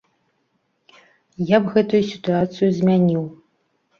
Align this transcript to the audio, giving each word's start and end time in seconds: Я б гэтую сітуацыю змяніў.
Я 1.49 1.57
б 1.65 1.73
гэтую 1.75 2.01
сітуацыю 2.11 2.69
змяніў. 2.79 3.23